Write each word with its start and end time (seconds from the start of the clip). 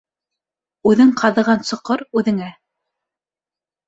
Үҙең 0.91 1.11
ҡаҙыған 1.19 1.61
соҡор 1.71 2.03
үҙеңә. 2.21 2.47